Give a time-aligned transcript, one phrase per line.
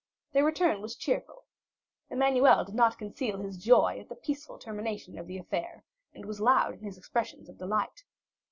[0.33, 1.43] Their return was cheerful.
[2.09, 6.41] Emmanuel did not conceal his joy at the peaceful termination of the affair, and was
[6.41, 8.03] loud in his expressions of delight.